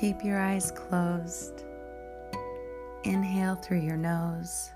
Keep 0.00 0.24
your 0.24 0.40
eyes 0.40 0.72
closed. 0.72 1.62
Inhale 3.04 3.54
through 3.54 3.78
your 3.78 3.96
nose. 3.96 4.70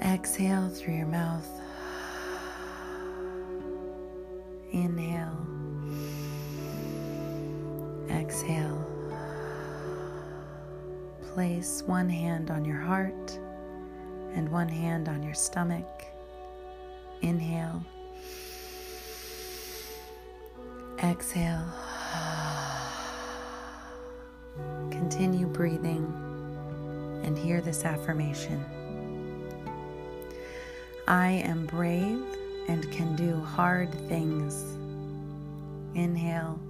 Exhale 0.00 0.68
through 0.68 0.94
your 0.94 1.06
mouth. 1.06 1.48
Inhale. 4.70 5.46
Exhale. 8.08 8.86
Place 11.34 11.82
one 11.86 12.08
hand 12.08 12.52
on 12.52 12.64
your 12.64 12.78
heart 12.78 13.36
and 14.34 14.48
one 14.48 14.68
hand 14.68 15.08
on 15.08 15.24
your 15.24 15.34
stomach. 15.34 16.04
Inhale. 17.20 17.82
Exhale. 21.02 21.64
Continue 25.10 25.46
breathing 25.46 26.04
and 27.24 27.36
hear 27.38 27.62
this 27.62 27.86
affirmation. 27.86 28.62
I 31.06 31.30
am 31.30 31.64
brave 31.64 32.22
and 32.68 32.92
can 32.92 33.16
do 33.16 33.40
hard 33.40 33.90
things. 34.10 34.62
Inhale. 35.94 36.60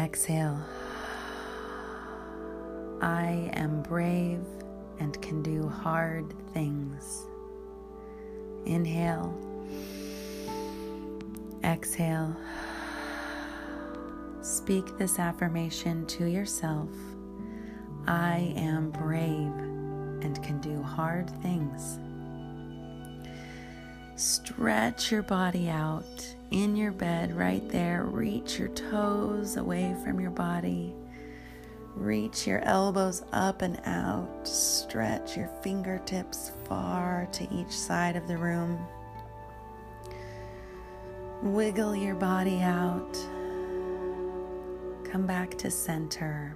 Exhale. 0.00 0.58
I 3.02 3.50
am 3.52 3.82
brave 3.82 4.40
and 5.00 5.20
can 5.20 5.42
do 5.42 5.68
hard 5.68 6.32
things. 6.54 7.26
Inhale. 8.64 9.38
Exhale. 11.62 12.34
Speak 14.68 14.98
this 14.98 15.18
affirmation 15.18 16.04
to 16.08 16.26
yourself 16.26 16.90
I 18.06 18.52
am 18.54 18.90
brave 18.90 19.56
and 20.22 20.42
can 20.42 20.60
do 20.60 20.82
hard 20.82 21.30
things. 21.40 21.98
Stretch 24.14 25.10
your 25.10 25.22
body 25.22 25.70
out 25.70 26.34
in 26.50 26.76
your 26.76 26.92
bed 26.92 27.34
right 27.34 27.66
there. 27.70 28.04
Reach 28.04 28.58
your 28.58 28.68
toes 28.68 29.56
away 29.56 29.96
from 30.04 30.20
your 30.20 30.32
body. 30.32 30.92
Reach 31.94 32.46
your 32.46 32.60
elbows 32.60 33.24
up 33.32 33.62
and 33.62 33.80
out. 33.86 34.46
Stretch 34.46 35.34
your 35.34 35.48
fingertips 35.62 36.52
far 36.68 37.26
to 37.32 37.48
each 37.54 37.72
side 37.72 38.16
of 38.16 38.28
the 38.28 38.36
room. 38.36 38.78
Wiggle 41.42 41.96
your 41.96 42.16
body 42.16 42.60
out. 42.60 43.16
Come 45.10 45.26
back 45.26 45.56
to 45.58 45.70
center. 45.70 46.54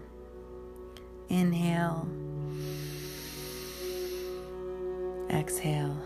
Inhale. 1.30 2.06
Exhale. 5.30 5.96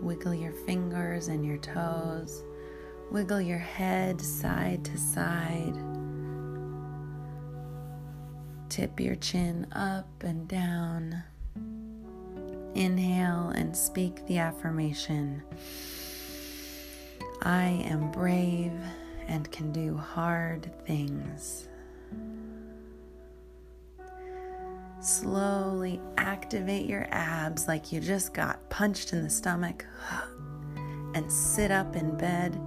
Wiggle 0.00 0.34
your 0.34 0.52
fingers 0.52 1.26
and 1.26 1.44
your 1.44 1.58
toes. 1.58 2.44
Wiggle 3.10 3.40
your 3.40 3.58
head 3.58 4.20
side 4.20 4.84
to 4.84 4.96
side. 4.96 5.74
Tip 8.68 9.00
your 9.00 9.16
chin 9.16 9.66
up 9.72 10.08
and 10.22 10.46
down. 10.46 11.24
Inhale 12.76 13.48
and 13.56 13.76
speak 13.76 14.24
the 14.28 14.38
affirmation 14.38 15.42
I 17.42 17.66
am 17.86 18.10
brave 18.10 18.72
and 19.28 19.50
can 19.52 19.70
do 19.70 19.96
hard 19.96 20.70
things. 20.84 21.68
Slowly 25.00 26.00
activate 26.16 26.86
your 26.86 27.06
abs 27.10 27.68
like 27.68 27.92
you 27.92 28.00
just 28.00 28.34
got 28.34 28.68
punched 28.68 29.12
in 29.12 29.22
the 29.22 29.30
stomach 29.30 29.86
and 31.14 31.30
sit 31.30 31.70
up 31.70 31.94
in 31.94 32.16
bed. 32.16 32.60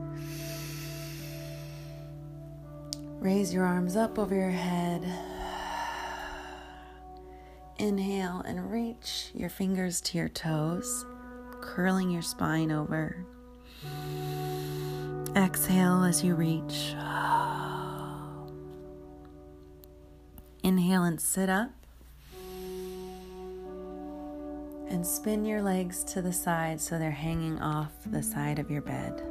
Raise 3.20 3.54
your 3.54 3.66
arms 3.66 3.96
up 3.96 4.18
over 4.18 4.34
your 4.34 4.50
head. 4.50 5.04
Inhale 7.78 8.42
and 8.46 8.72
reach 8.72 9.32
your 9.34 9.50
fingers 9.50 10.00
to 10.02 10.18
your 10.18 10.30
toes, 10.30 11.06
curling 11.60 12.10
your 12.10 12.22
spine 12.22 12.72
over. 12.72 13.26
Exhale 15.36 16.04
as 16.04 16.26
you 16.26 16.36
reach. 16.36 16.94
Inhale 20.62 21.04
and 21.04 21.22
sit 21.22 21.50
up. 21.50 21.72
And 24.90 25.08
spin 25.08 25.46
your 25.46 25.62
legs 25.62 26.04
to 26.06 26.22
the 26.22 26.34
side 26.34 26.82
so 26.82 27.00
they're 27.00 27.12
hanging 27.12 27.62
off 27.62 27.94
the 28.06 28.22
side 28.22 28.60
of 28.60 28.70
your 28.70 28.82
bed. 28.82 29.24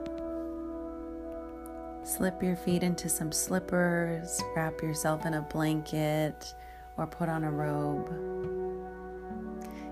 Slip 2.03 2.43
your 2.43 2.56
feet 2.56 2.83
into 2.83 3.10
some 3.10 3.31
slippers, 3.31 4.41
wrap 4.56 4.81
yourself 4.81 5.27
in 5.27 5.34
a 5.34 5.43
blanket, 5.43 6.55
or 6.97 7.06
put 7.06 7.28
on 7.28 7.44
a 7.44 7.50
robe. 7.50 8.09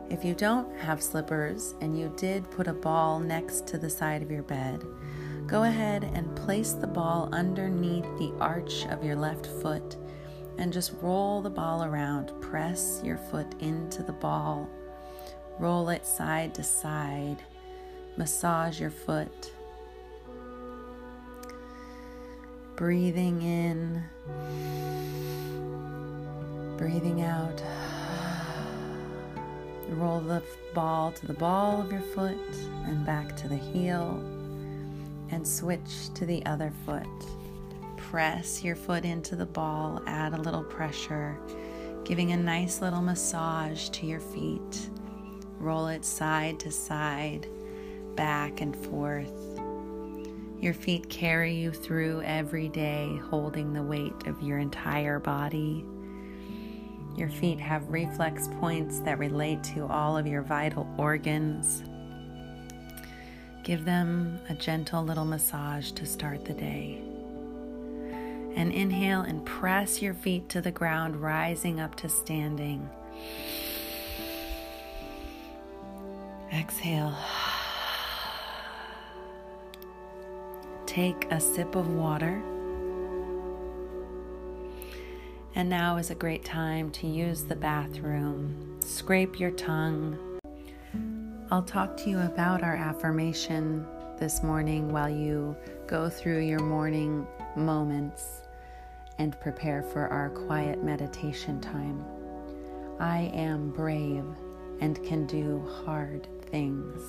If 0.09 0.25
you 0.25 0.35
don't 0.35 0.75
have 0.79 1.03
slippers 1.03 1.75
and 1.83 1.99
you 1.99 2.11
did 2.17 2.51
put 2.51 2.67
a 2.67 2.73
ball 2.73 3.21
next 3.21 3.67
to 3.67 3.77
the 3.77 3.91
side 3.91 4.23
of 4.23 4.31
your 4.31 4.43
bed, 4.43 4.83
go 5.49 5.63
ahead 5.63 6.05
and 6.15 6.37
place 6.37 6.75
the 6.75 6.87
ball 6.87 7.31
underneath 7.33 8.05
the 8.19 8.33
arch 8.39 8.87
of 8.91 9.03
your 9.03 9.17
left 9.17 9.47
foot 9.47 9.97
and 10.59 10.73
just 10.73 10.93
roll 11.01 11.41
the 11.41 11.49
ball 11.49 11.83
around. 11.83 12.31
Press 12.43 13.01
your 13.03 13.17
foot 13.17 13.55
into 13.61 14.03
the 14.03 14.13
ball, 14.13 14.69
roll 15.59 15.89
it 15.89 16.07
side 16.07 16.55
to 16.55 16.63
side, 16.63 17.43
massage 18.19 18.79
your 18.79 18.91
foot. 18.91 19.53
Breathing 22.77 23.43
in 23.43 24.05
Breathing 26.77 27.23
out. 27.23 27.61
Roll 29.89 30.21
the 30.21 30.43
ball 30.75 31.11
to 31.11 31.27
the 31.27 31.33
ball 31.33 31.81
of 31.81 31.91
your 31.91 32.03
foot 32.03 32.37
and 32.85 33.05
back 33.05 33.35
to 33.39 33.49
the 33.49 33.57
heel, 33.57 34.23
and 35.31 35.47
switch 35.47 36.12
to 36.15 36.27
the 36.27 36.44
other 36.47 36.72
foot. 36.84 37.06
Press 37.97 38.65
your 38.65 38.77
foot 38.77 39.05
into 39.05 39.37
the 39.37 39.47
ball, 39.47 40.03
add 40.06 40.33
a 40.33 40.41
little 40.41 40.65
pressure, 40.65 41.39
giving 42.05 42.33
a 42.33 42.37
nice 42.37 42.81
little 42.81 43.03
massage 43.03 43.88
to 43.91 44.06
your 44.06 44.21
feet. 44.21 44.88
Roll 45.59 45.88
it 45.88 46.05
side 46.05 46.59
to 46.61 46.71
side, 46.71 47.47
back 48.15 48.61
and 48.61 48.75
forth. 48.75 49.33
Your 50.61 50.75
feet 50.75 51.09
carry 51.09 51.55
you 51.55 51.71
through 51.71 52.22
every 52.22 52.69
day, 52.69 53.21
holding 53.31 53.72
the 53.72 53.83
weight 53.83 54.27
of 54.27 54.43
your 54.43 54.59
entire 54.59 55.21
body. 55.21 55.84
Your 57.17 57.28
feet 57.28 57.61
have 57.61 57.88
reflex 57.88 58.49
points 58.61 59.00
that 59.00 59.19
relate 59.19 59.62
to 59.75 59.87
all 59.87 60.17
of 60.17 60.27
your 60.27 60.43
vital 60.43 60.88
organs. 60.97 61.83
Give 63.69 63.84
them 63.84 64.41
a 64.49 64.55
gentle 64.55 65.05
little 65.05 65.27
massage 65.27 65.91
to 65.91 66.06
start 66.06 66.47
the 66.47 66.55
day. 66.55 67.03
And 68.56 68.73
inhale 68.73 69.21
and 69.21 69.45
press 69.45 70.01
your 70.01 70.15
feet 70.15 70.49
to 70.49 70.62
the 70.62 70.71
ground, 70.71 71.17
rising 71.17 71.79
up 71.79 71.95
to 71.97 72.09
standing. 72.09 72.88
Exhale. 76.50 77.15
Take 80.87 81.31
a 81.31 81.38
sip 81.38 81.75
of 81.75 81.93
water. 81.93 82.43
And 85.55 85.69
now 85.69 85.99
is 85.99 86.11
a 86.11 86.15
great 86.15 86.47
time 86.47 86.91
to 86.93 87.06
use 87.06 87.43
the 87.43 87.56
bathroom. 87.56 88.79
Scrape 88.81 89.38
your 89.38 89.50
tongue. 89.50 90.28
I'll 91.50 91.62
talk 91.62 91.97
to 91.99 92.11
you 92.11 92.21
about 92.21 92.62
our 92.62 92.77
affirmation 92.77 93.87
this 94.19 94.43
morning 94.43 94.93
while 94.93 95.09
you 95.09 95.56
go 95.87 96.11
through 96.11 96.41
your 96.41 96.61
morning 96.61 97.27
moments 97.56 98.43
and 99.19 99.39
prepare 99.41 99.83
for 99.83 100.09
our 100.09 100.29
quiet 100.29 100.85
meditation 100.85 101.61
time. 101.61 102.05
I 103.00 103.31
am 103.33 103.71
brave 103.71 104.25
and 104.81 105.03
can 105.05 105.27
do 105.27 105.67
hard 105.85 106.29
things. 106.50 107.03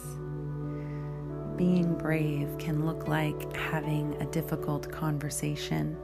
Being 1.58 1.96
brave 1.96 2.58
can 2.58 2.86
look 2.86 3.08
like 3.08 3.56
having 3.56 4.16
a 4.22 4.26
difficult 4.26 4.90
conversation 4.92 5.98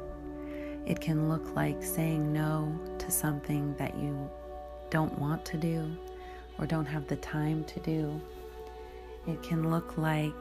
it 0.86 1.02
can 1.02 1.28
look 1.30 1.56
like 1.56 1.81
saying 1.81 2.31
no 2.31 2.80
to 3.00 3.10
something 3.10 3.76
that 3.78 3.98
you 3.98 4.30
don't 4.92 5.18
want 5.18 5.44
to 5.46 5.58
do 5.58 5.98
or 6.57 6.66
don't 6.66 6.86
have 6.86 7.07
the 7.07 7.18
time 7.18 7.63
to 7.66 7.80
do. 7.81 8.22
It 9.28 9.42
can 9.42 9.69
look 9.69 9.98
like 9.98 10.34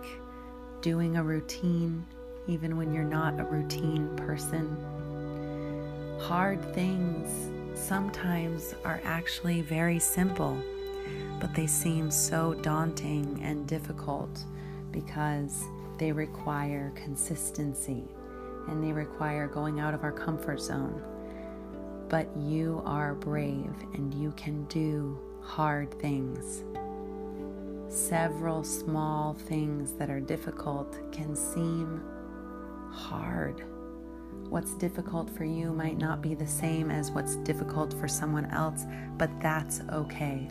doing 0.80 1.16
a 1.16 1.22
routine 1.22 2.04
even 2.46 2.76
when 2.76 2.92
you're 2.92 3.04
not 3.04 3.40
a 3.40 3.44
routine 3.44 4.14
person. 4.16 4.76
Hard 6.20 6.62
things 6.74 7.50
sometimes 7.74 8.74
are 8.84 9.00
actually 9.04 9.62
very 9.62 9.98
simple, 9.98 10.56
but 11.40 11.54
they 11.54 11.66
seem 11.66 12.10
so 12.10 12.54
daunting 12.54 13.40
and 13.42 13.66
difficult 13.66 14.44
because 14.90 15.64
they 15.98 16.12
require 16.12 16.92
consistency 16.94 18.04
and 18.68 18.82
they 18.82 18.92
require 18.92 19.46
going 19.46 19.80
out 19.80 19.94
of 19.94 20.02
our 20.02 20.12
comfort 20.12 20.60
zone. 20.60 21.02
But 22.08 22.28
you 22.36 22.82
are 22.84 23.14
brave 23.14 23.72
and 23.94 24.12
you 24.14 24.32
can 24.36 24.64
do 24.66 25.18
hard 25.44 25.92
things. 26.00 26.64
Several 27.88 28.64
small 28.64 29.34
things 29.34 29.92
that 29.92 30.10
are 30.10 30.20
difficult 30.20 30.98
can 31.12 31.36
seem 31.36 32.02
hard. 32.90 33.62
What's 34.48 34.74
difficult 34.74 35.30
for 35.30 35.44
you 35.44 35.72
might 35.72 35.98
not 35.98 36.22
be 36.22 36.34
the 36.34 36.46
same 36.46 36.90
as 36.90 37.10
what's 37.10 37.36
difficult 37.36 37.92
for 37.94 38.08
someone 38.08 38.46
else, 38.46 38.84
but 39.16 39.30
that's 39.40 39.80
okay. 39.92 40.48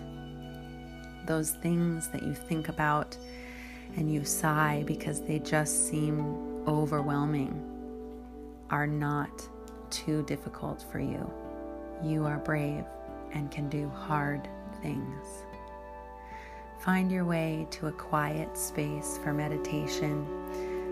Those 1.25 1.51
things 1.51 2.10
that 2.10 2.24
you 2.24 2.34
think 2.34 2.69
about 2.69 3.18
and 3.96 4.12
you 4.12 4.24
sigh 4.24 4.84
because 4.86 5.22
they 5.22 5.39
just 5.39 5.89
seem 5.89 6.19
overwhelming 6.68 7.62
are 8.69 8.88
not 8.88 9.48
too 9.89 10.24
difficult 10.24 10.86
for 10.92 11.00
you. 11.00 11.31
You 12.04 12.25
are 12.25 12.39
brave 12.39 12.86
and 13.34 13.51
can 13.51 13.69
do 13.69 13.89
hard 13.89 14.48
things. 14.83 15.45
Find 16.80 17.09
your 17.12 17.25
way 17.25 17.65
to 17.71 17.88
a 17.88 17.91
quiet 17.94 18.57
space 18.57 19.18
for 19.24 19.33
meditation. 19.33 20.27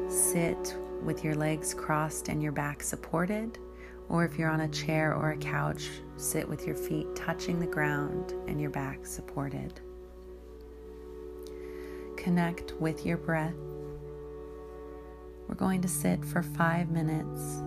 Sit 0.10 0.76
with 1.04 1.24
your 1.24 1.36
legs 1.36 1.74
crossed 1.74 2.30
and 2.30 2.42
your 2.42 2.54
back 2.54 2.82
supported, 2.82 3.60
or 4.08 4.24
if 4.24 4.40
you're 4.40 4.50
on 4.50 4.62
a 4.62 4.70
chair 4.70 5.14
or 5.14 5.32
a 5.32 5.38
couch, 5.38 5.90
sit 6.16 6.48
with 6.48 6.66
your 6.66 6.76
feet 6.76 7.08
touching 7.16 7.60
the 7.60 7.68
ground 7.68 8.34
and 8.48 8.60
your 8.62 8.70
back 8.70 9.06
supported. 9.06 9.82
Connect 12.16 12.74
with 12.80 13.06
your 13.06 13.18
breath. 13.18 13.54
We're 15.48 15.56
going 15.56 15.82
to 15.82 15.90
sit 15.90 16.24
for 16.24 16.42
five 16.42 16.90
minutes. 16.90 17.58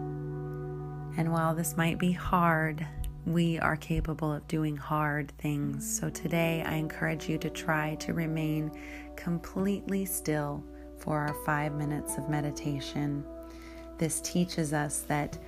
And 1.18 1.30
while 1.30 1.54
this 1.54 1.76
might 1.76 1.98
be 1.98 2.12
hard, 2.12 2.86
we 3.26 3.58
are 3.58 3.76
capable 3.76 4.32
of 4.32 4.46
doing 4.48 4.76
hard 4.76 5.32
things. 5.38 5.98
So 5.98 6.10
today, 6.10 6.62
I 6.66 6.74
encourage 6.74 7.28
you 7.28 7.38
to 7.38 7.48
try 7.48 7.94
to 7.96 8.12
remain 8.12 8.70
completely 9.16 10.04
still 10.04 10.62
for 10.98 11.18
our 11.18 11.34
five 11.46 11.72
minutes 11.74 12.18
of 12.18 12.28
meditation. 12.28 13.24
This 13.96 14.20
teaches 14.20 14.72
us 14.72 15.00
that 15.02 15.38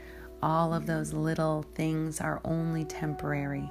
all 0.43 0.73
of 0.73 0.87
those 0.87 1.13
little 1.13 1.65
things 1.75 2.21
are 2.21 2.41
only 2.45 2.85
temporary. 2.85 3.71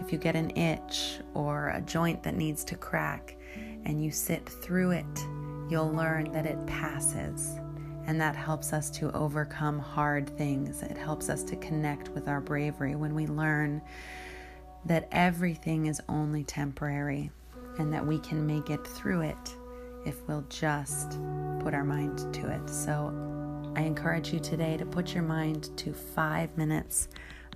If 0.00 0.12
you 0.12 0.18
get 0.18 0.36
an 0.36 0.54
itch 0.56 1.20
or 1.32 1.70
a 1.70 1.80
joint 1.80 2.22
that 2.24 2.36
needs 2.36 2.62
to 2.64 2.76
crack 2.76 3.36
and 3.84 4.04
you 4.04 4.10
sit 4.10 4.46
through 4.46 4.90
it, 4.90 5.26
you'll 5.70 5.92
learn 5.92 6.30
that 6.32 6.46
it 6.46 6.64
passes. 6.66 7.58
And 8.06 8.20
that 8.20 8.36
helps 8.36 8.72
us 8.72 8.88
to 8.92 9.10
overcome 9.12 9.78
hard 9.78 10.28
things. 10.38 10.82
It 10.82 10.96
helps 10.96 11.28
us 11.28 11.42
to 11.44 11.56
connect 11.56 12.08
with 12.10 12.28
our 12.28 12.40
bravery 12.40 12.94
when 12.94 13.14
we 13.14 13.26
learn 13.26 13.82
that 14.84 15.08
everything 15.10 15.86
is 15.86 16.00
only 16.08 16.44
temporary 16.44 17.30
and 17.78 17.92
that 17.92 18.06
we 18.06 18.18
can 18.20 18.46
make 18.46 18.70
it 18.70 18.86
through 18.86 19.22
it 19.22 19.56
if 20.04 20.26
we'll 20.28 20.46
just 20.48 21.18
put 21.58 21.74
our 21.74 21.84
mind 21.84 22.32
to 22.32 22.48
it. 22.48 22.70
So 22.70 23.12
I 23.74 23.80
encourage 23.80 24.32
you 24.32 24.38
today 24.38 24.76
to 24.76 24.86
put 24.86 25.12
your 25.12 25.24
mind 25.24 25.76
to 25.78 25.92
five 25.92 26.56
minutes 26.56 27.08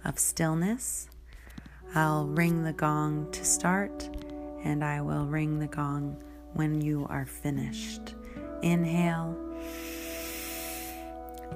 of 0.05 0.19
stillness. 0.19 1.09
I'll 1.95 2.27
ring 2.27 2.65
the 2.65 2.73
gong 2.73 3.31
to 3.33 3.45
start, 3.45 4.11
and 4.65 4.85
I 4.85 5.01
will 5.01 5.27
ring 5.27 5.59
the 5.59 5.67
gong 5.67 6.23
when 6.55 6.81
you 6.81 7.07
are 7.09 7.25
finished. 7.25 8.15
Inhale. 8.63 9.50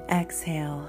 Exhale. 0.08 0.88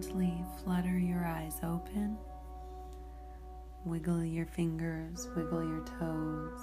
Gently 0.00 0.44
flutter 0.62 0.96
your 0.96 1.26
eyes 1.26 1.56
open. 1.64 2.16
Wiggle 3.84 4.24
your 4.24 4.46
fingers, 4.46 5.26
wiggle 5.34 5.64
your 5.64 5.84
toes. 5.98 6.60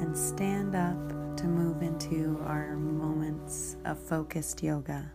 And 0.00 0.18
stand 0.18 0.74
up 0.74 1.36
to 1.36 1.44
move 1.44 1.82
into 1.82 2.42
our 2.46 2.74
moments 2.74 3.76
of 3.84 3.96
focused 3.96 4.60
yoga. 4.60 5.12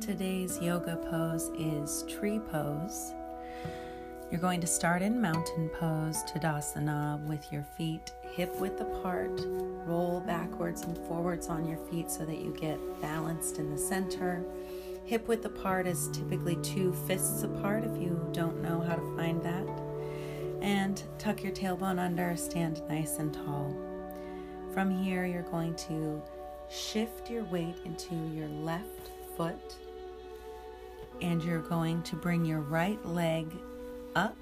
Today's 0.00 0.56
yoga 0.62 0.96
pose 1.10 1.50
is 1.58 2.04
tree 2.08 2.38
pose. 2.38 3.12
You're 4.30 4.40
going 4.40 4.60
to 4.60 4.66
start 4.68 5.02
in 5.02 5.20
mountain 5.20 5.68
pose, 5.70 6.22
Tadasana, 6.22 7.20
with 7.26 7.52
your 7.52 7.64
feet 7.76 8.12
hip 8.30 8.54
width 8.60 8.80
apart. 8.80 9.40
Roll 9.84 10.20
backwards 10.20 10.82
and 10.82 10.96
forwards 11.08 11.48
on 11.48 11.66
your 11.66 11.78
feet 11.78 12.12
so 12.12 12.24
that 12.24 12.38
you 12.38 12.54
get 12.56 12.78
balanced 13.00 13.58
in 13.58 13.68
the 13.72 13.76
center. 13.76 14.44
Hip 15.04 15.26
width 15.26 15.44
apart 15.46 15.88
is 15.88 16.08
typically 16.12 16.54
two 16.62 16.92
fists 17.08 17.42
apart 17.42 17.82
if 17.82 18.00
you 18.00 18.24
don't 18.30 18.62
know 18.62 18.80
how 18.80 18.94
to 18.94 19.16
find 19.16 19.42
that. 19.42 19.66
And 20.62 21.02
tuck 21.18 21.42
your 21.42 21.52
tailbone 21.52 21.98
under, 21.98 22.36
stand 22.36 22.82
nice 22.88 23.18
and 23.18 23.34
tall. 23.34 23.74
From 24.72 24.96
here, 25.02 25.26
you're 25.26 25.42
going 25.42 25.74
to 25.88 26.22
shift 26.68 27.30
your 27.30 27.42
weight 27.44 27.78
into 27.84 28.14
your 28.32 28.46
left 28.46 29.10
foot 29.36 29.74
and 31.20 31.42
you're 31.42 31.62
going 31.62 32.00
to 32.04 32.14
bring 32.14 32.44
your 32.44 32.60
right 32.60 33.04
leg 33.04 33.52
up, 34.14 34.36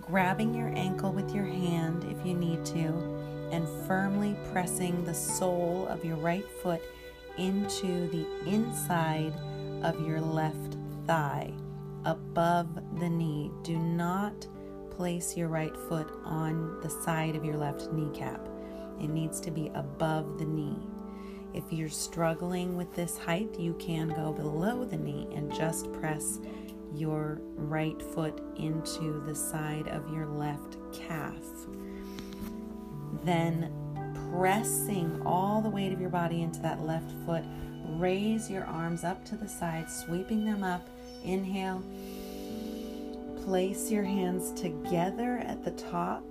grabbing 0.00 0.54
your 0.54 0.72
ankle 0.76 1.12
with 1.12 1.34
your 1.34 1.44
hand 1.44 2.04
if 2.04 2.26
you 2.26 2.34
need 2.34 2.64
to, 2.64 2.88
and 3.50 3.66
firmly 3.86 4.36
pressing 4.52 5.04
the 5.04 5.14
sole 5.14 5.86
of 5.88 6.04
your 6.04 6.16
right 6.16 6.48
foot 6.62 6.82
into 7.38 8.08
the 8.08 8.26
inside 8.46 9.32
of 9.82 10.00
your 10.06 10.20
left 10.20 10.76
thigh, 11.06 11.52
above 12.04 12.68
the 12.98 13.08
knee. 13.08 13.50
Do 13.62 13.76
not 13.78 14.46
place 14.90 15.36
your 15.36 15.48
right 15.48 15.76
foot 15.88 16.08
on 16.24 16.80
the 16.80 16.88
side 16.88 17.36
of 17.36 17.44
your 17.44 17.56
left 17.56 17.92
kneecap. 17.92 18.48
It 19.00 19.08
needs 19.08 19.40
to 19.40 19.50
be 19.50 19.70
above 19.74 20.38
the 20.38 20.46
knee. 20.46 20.78
If 21.52 21.72
you're 21.72 21.88
struggling 21.88 22.76
with 22.76 22.94
this 22.94 23.18
height, 23.18 23.58
you 23.58 23.74
can 23.74 24.08
go 24.08 24.32
below 24.32 24.84
the 24.84 24.96
knee 24.96 25.28
and 25.34 25.54
just 25.54 25.92
press 25.92 26.38
your 26.94 27.40
right 27.56 28.00
foot 28.00 28.40
into 28.56 29.22
the 29.26 29.34
side 29.34 29.88
of 29.88 30.12
your 30.12 30.26
left 30.26 30.76
calf. 30.92 31.44
Then 33.24 33.72
pressing 34.32 35.22
all 35.24 35.60
the 35.60 35.70
weight 35.70 35.92
of 35.92 36.00
your 36.00 36.10
body 36.10 36.42
into 36.42 36.60
that 36.60 36.84
left 36.84 37.12
foot, 37.24 37.44
raise 37.84 38.50
your 38.50 38.64
arms 38.64 39.04
up 39.04 39.24
to 39.26 39.36
the 39.36 39.48
side, 39.48 39.90
sweeping 39.90 40.44
them 40.44 40.62
up. 40.62 40.88
Inhale. 41.24 41.82
Place 43.44 43.90
your 43.90 44.04
hands 44.04 44.52
together 44.60 45.38
at 45.38 45.64
the 45.64 45.70
top 45.72 46.22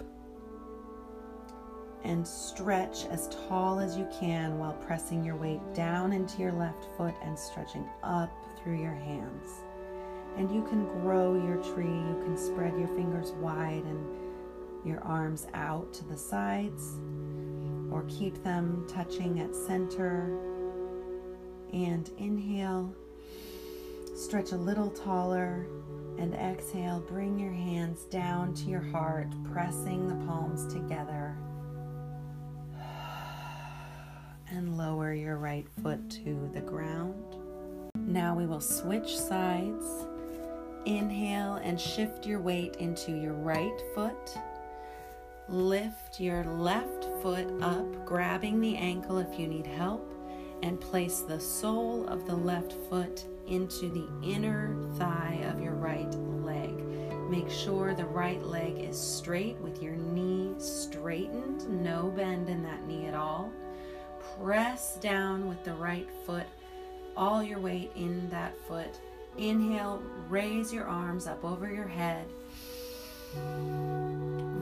and 2.05 2.25
stretch 2.25 3.05
as 3.05 3.27
tall 3.47 3.79
as 3.79 3.97
you 3.97 4.07
can 4.19 4.59
while 4.59 4.73
pressing 4.73 5.23
your 5.23 5.35
weight 5.35 5.61
down 5.73 6.13
into 6.13 6.39
your 6.39 6.51
left 6.51 6.85
foot 6.95 7.15
and 7.23 7.37
stretching 7.37 7.85
up 8.03 8.31
through 8.61 8.79
your 8.79 8.93
hands. 8.93 9.64
And 10.37 10.53
you 10.53 10.63
can 10.63 10.85
grow 11.01 11.33
your 11.33 11.57
tree, 11.73 11.85
you 11.85 12.21
can 12.23 12.37
spread 12.37 12.77
your 12.77 12.89
fingers 12.89 13.31
wide 13.33 13.83
and 13.85 14.05
your 14.85 15.01
arms 15.01 15.47
out 15.53 15.93
to 15.93 16.05
the 16.05 16.17
sides, 16.17 16.99
or 17.91 18.03
keep 18.07 18.43
them 18.43 18.85
touching 18.87 19.39
at 19.39 19.55
center. 19.55 20.37
And 21.73 22.09
inhale, 22.17 22.93
stretch 24.15 24.51
a 24.51 24.57
little 24.57 24.89
taller, 24.89 25.65
and 26.17 26.33
exhale, 26.35 26.99
bring 26.99 27.39
your 27.39 27.51
hands 27.51 28.03
down 28.03 28.53
to 28.55 28.65
your 28.65 28.81
heart, 28.81 29.27
pressing 29.51 30.07
the 30.07 30.25
palms 30.25 30.71
together 30.73 31.35
and 34.55 34.77
lower 34.77 35.13
your 35.13 35.37
right 35.37 35.67
foot 35.83 36.09
to 36.09 36.49
the 36.53 36.61
ground. 36.61 37.35
Now 37.95 38.35
we 38.35 38.45
will 38.45 38.61
switch 38.61 39.17
sides. 39.17 40.07
Inhale 40.85 41.55
and 41.55 41.81
shift 41.81 42.27
your 42.27 42.39
weight 42.39 42.75
into 42.75 43.11
your 43.11 43.33
right 43.33 43.81
foot. 43.95 44.37
Lift 45.49 46.19
your 46.19 46.43
left 46.43 47.07
foot 47.21 47.47
up, 47.61 48.05
grabbing 48.05 48.61
the 48.61 48.75
ankle 48.75 49.17
if 49.17 49.39
you 49.39 49.47
need 49.47 49.65
help, 49.65 50.13
and 50.61 50.79
place 50.79 51.21
the 51.21 51.39
sole 51.39 52.07
of 52.07 52.27
the 52.27 52.35
left 52.35 52.73
foot 52.89 53.25
into 53.47 53.89
the 53.89 54.07
inner 54.27 54.75
thigh 54.95 55.43
of 55.51 55.59
your 55.59 55.73
right 55.73 56.13
leg. 56.43 56.71
Make 57.29 57.49
sure 57.49 57.95
the 57.95 58.05
right 58.05 58.43
leg 58.43 58.77
is 58.77 58.99
straight 58.99 59.57
with 59.57 59.81
your 59.81 59.95
knee 59.95 60.53
straightened, 60.59 61.67
no 61.83 62.13
bend 62.15 62.47
in 62.49 62.61
that 62.63 62.85
knee 62.85 63.07
at 63.07 63.15
all. 63.15 63.51
Press 64.39 64.97
down 64.97 65.47
with 65.47 65.63
the 65.63 65.73
right 65.73 66.07
foot, 66.25 66.45
all 67.17 67.41
your 67.41 67.59
weight 67.59 67.91
in 67.95 68.29
that 68.29 68.55
foot. 68.67 68.99
Inhale, 69.37 70.01
raise 70.29 70.73
your 70.73 70.85
arms 70.85 71.27
up 71.27 71.43
over 71.43 71.71
your 71.71 71.87
head. 71.87 72.25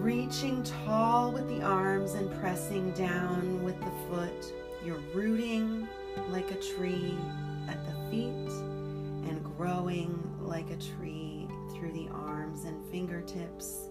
Reaching 0.02 0.64
tall 0.64 1.32
with 1.32 1.48
the 1.48 1.62
arms 1.62 2.14
and 2.14 2.32
pressing 2.42 2.92
down 2.94 3.64
with 3.64 3.80
the 3.80 3.92
foot. 4.10 4.54
You're 4.84 5.00
rooting 5.14 5.88
like 6.30 6.50
a 6.52 6.56
tree 6.56 7.16
at 7.68 7.86
the 7.86 7.94
feet 8.10 8.52
and 9.30 9.44
growing 9.58 10.20
like 10.42 10.70
a 10.72 10.78
tree 10.78 11.48
through 11.74 11.92
the 11.92 12.10
arms 12.10 12.66
and 12.66 12.84
fingertips. 12.92 13.90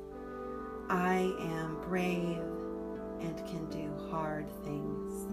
I 0.88 1.32
am 1.40 1.78
brave 1.88 2.42
and 3.20 3.36
can 3.46 3.70
do 3.70 3.88
hard 4.10 4.46
things. 4.64 5.26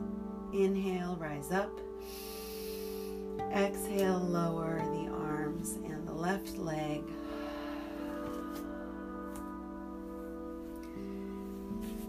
Inhale, 0.53 1.17
rise 1.19 1.51
up. 1.51 1.81
Exhale, 3.53 4.19
lower 4.19 4.77
the 4.93 5.08
arms 5.59 5.77
and 5.85 6.07
the 6.07 6.13
left 6.13 6.57
leg. 6.57 7.03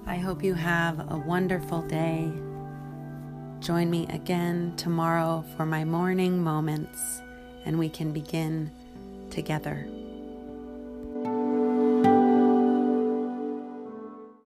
I 0.07 0.17
hope 0.17 0.43
you 0.43 0.55
have 0.55 1.11
a 1.11 1.17
wonderful 1.17 1.83
day. 1.83 2.31
Join 3.61 3.91
me 3.91 4.07
again 4.09 4.75
tomorrow 4.77 5.45
for 5.57 5.67
my 5.67 5.85
morning 5.85 6.43
moments, 6.43 7.21
and 7.65 7.79
we 7.79 7.89
can 7.89 8.13
begin 8.13 8.71
together. 9.31 9.87